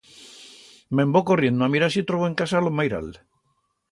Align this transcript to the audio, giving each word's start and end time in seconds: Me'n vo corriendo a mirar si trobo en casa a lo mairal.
Me'n 0.99 1.09
vo 1.15 1.21
corriendo 1.29 1.61
a 1.63 1.69
mirar 1.75 1.91
si 1.95 2.01
trobo 2.09 2.25
en 2.29 2.37
casa 2.41 2.55
a 2.57 2.63
lo 2.63 2.71
mairal. 2.79 3.07